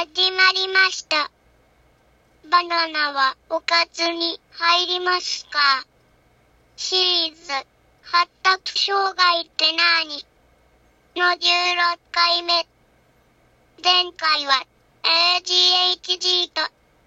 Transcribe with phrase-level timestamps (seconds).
[0.00, 0.32] 7
[3.12, 5.84] はおかずに入りますか？
[6.78, 7.52] シリーズ
[8.02, 10.24] 発達障害って何？
[11.16, 12.66] の16回目。
[13.84, 14.64] 前回は
[15.02, 16.62] ADHD と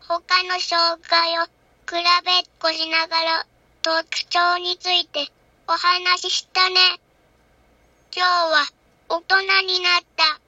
[0.08, 1.50] 他の障害を比
[2.24, 3.48] べっこしながら
[3.82, 5.32] 特徴について
[5.68, 6.76] お話ししたね。
[8.16, 8.68] 今日は
[9.10, 10.40] 大人になった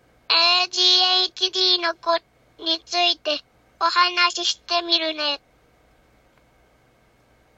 [0.68, 2.20] ADHD の子
[2.60, 3.40] について
[3.80, 5.42] お話ししてみるね。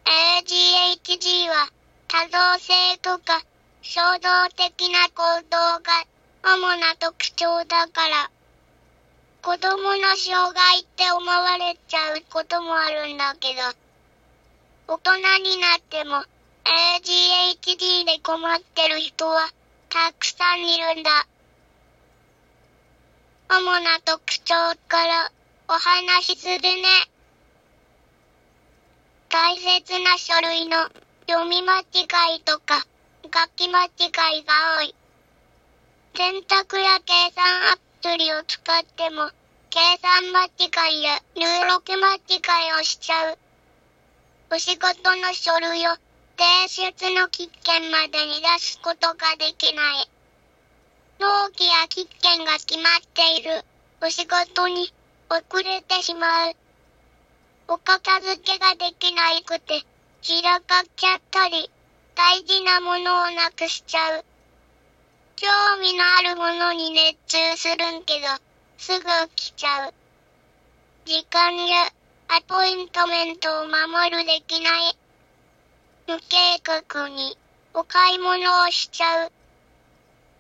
[0.06, 1.70] ADHD は
[2.08, 3.44] 多動性とか
[3.82, 6.06] 衝動的な行動が
[6.44, 8.32] 主な特徴だから、
[9.42, 13.62] 子供の障害って思われちゃうこともあるんだけど、
[14.88, 16.24] 大人になっても
[16.64, 19.50] ADHD で困ってる人は
[19.90, 21.28] たくさんいるんだ。
[23.50, 24.54] 主な特徴
[24.90, 25.32] から
[25.70, 26.84] お話しするね。
[29.30, 30.78] 大切な書類の
[31.30, 31.84] 読み間違
[32.36, 32.86] いとか
[33.24, 34.96] 書き間違いが多い。
[36.16, 39.30] 選択や計算アプリを使っても
[39.70, 42.20] 計算間違いや入力間違
[42.68, 43.38] いをしちゃう。
[44.52, 45.92] お仕事の書類を
[46.38, 50.10] 提出の期限までに出すことができない。
[51.20, 53.64] 納期や期限が決まっている
[54.02, 54.94] お仕事に
[55.30, 56.56] 遅れてしまう。
[57.68, 59.82] お片付けができなくて
[60.22, 61.72] 散らかっちゃったり、
[62.16, 64.26] 大事なものをなくしちゃう。
[65.36, 65.48] 興
[65.82, 68.28] 味のあるものに熱中するんけど、
[68.78, 69.94] すぐ飽きちゃう。
[71.06, 71.88] 時間や
[72.28, 74.98] アポイントメントを守るできない。
[76.08, 77.38] 無計画に
[77.74, 79.32] お買い物をしちゃう。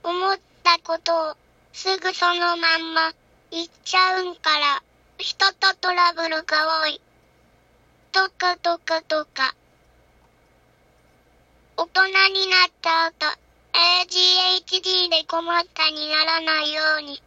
[0.03, 1.35] 思ったことを
[1.71, 3.13] すぐそのまんま
[3.51, 4.83] 言っちゃうんから、
[5.17, 6.99] 人とトラブルが多い。
[8.11, 9.55] とかとかとか。
[11.77, 13.15] 大人になった後、
[13.71, 17.21] ADHD で困ったにならないように、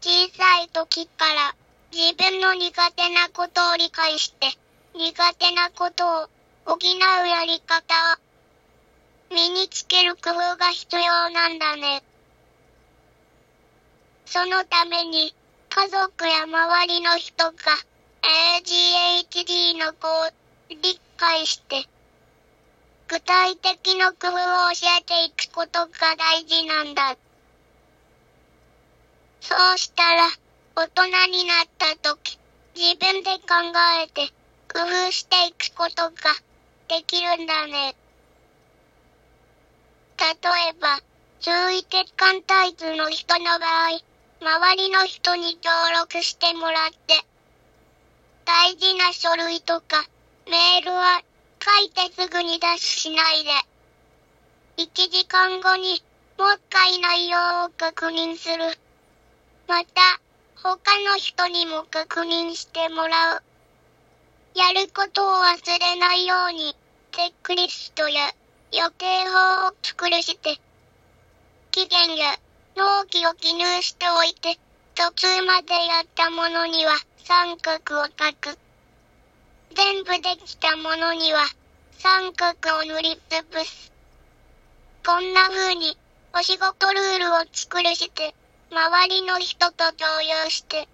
[0.00, 1.54] 小さい時から
[1.92, 4.48] 自分の苦手なことを理解して、
[4.94, 6.28] 苦手なことを
[6.64, 12.02] 補うやり方を身につける工夫が必要なんだね。
[14.26, 15.34] そのために、
[15.68, 17.52] 家族や周りの人が
[18.22, 20.30] ADHD の子を
[20.70, 21.86] 理解して、
[23.06, 24.36] 具体的な工夫を
[24.72, 27.16] 教えていくことが大事なんだ。
[29.40, 30.30] そうしたら、
[30.74, 32.38] 大人になった時、
[32.74, 33.54] 自分で考
[34.02, 34.32] えて、
[34.72, 36.12] 工夫していくことが
[36.88, 37.94] できるんだね。
[40.18, 40.26] 例
[40.70, 41.00] えば、
[41.40, 44.13] 注意欠陥タイプの人の場合、
[44.44, 47.14] 周りの人に登録してもらって、
[48.44, 50.04] 大事な書類とか、
[50.46, 51.22] メールは
[51.64, 53.50] 書いてすぐに出ししないで。
[54.84, 56.04] 1時間後に
[56.36, 58.78] もう一回内容を確認する。
[59.66, 60.20] また、
[60.62, 63.42] 他の人にも確認してもらう。
[64.54, 66.76] やることを忘れないように、
[67.12, 68.30] チェックリストや
[68.72, 70.60] 予定法を作るして、
[71.70, 72.38] 期限や
[72.76, 74.58] 納期を記入しておいて、
[74.94, 78.58] 途中までやったものには三角を書く。
[79.74, 81.44] 全部できたものには
[81.98, 83.92] 三角を塗りつぶす。
[85.06, 85.98] こんな風に
[86.32, 88.34] お仕事ルールを作るして、
[88.70, 90.88] 周りの人と共有して、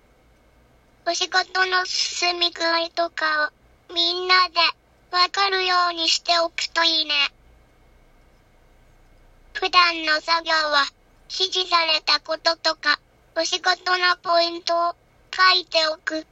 [1.07, 3.51] お仕事の進み具合とか
[3.91, 4.55] をみんなで
[5.11, 7.15] わかるようにしておくといいね。
[9.55, 10.87] 普段の作業は
[11.31, 12.99] 指示されたこととか
[13.37, 14.95] お仕事のポイントを
[15.33, 16.27] 書いておく。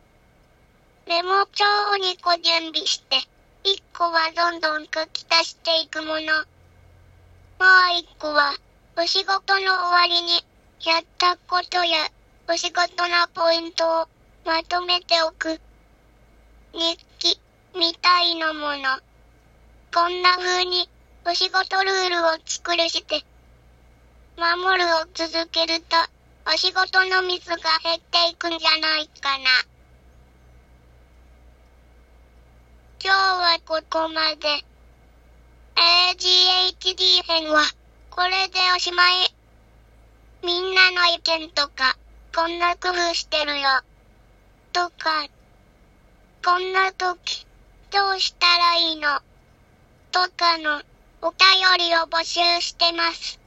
[1.07, 1.65] メモ帳
[1.97, 3.17] に個準備して、
[3.63, 6.19] 一個はどんどん書き足していくもの。
[6.19, 8.53] もう一個は、
[8.97, 10.45] お仕事の終わりに、
[10.85, 12.11] やったことや、
[12.49, 14.09] お仕事のポイントを
[14.45, 15.61] まとめておく。
[16.75, 17.41] 日記、
[17.75, 18.99] みたいなもの。
[19.95, 20.91] こんな風に、
[21.25, 23.25] お仕事ルールを作るして、
[24.39, 25.97] 守るを続けると、
[26.47, 29.51] お仕事のミスが減っていくんじゃないかな。
[33.03, 34.65] 今日はここまで。
[35.75, 37.63] AGHD 編は
[38.11, 39.35] これでおしまい。
[40.45, 41.99] みんなの意見とか、
[42.33, 43.69] こんな工夫してるよ。
[44.73, 45.27] とか、
[46.45, 47.45] こんな時、
[47.91, 49.21] どうしたらいいの？
[50.13, 50.81] とかの
[51.23, 53.41] お便りを募集してます。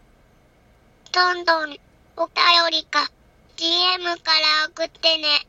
[1.14, 1.72] どんどん
[2.16, 2.36] お便
[2.72, 3.12] りか、
[3.58, 4.32] DM か
[4.62, 5.46] ら送ってね。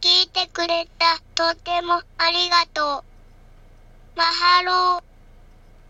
[0.00, 1.20] 聞いてくれた。
[1.34, 3.04] とてもありがとう。
[4.16, 5.11] マハロー。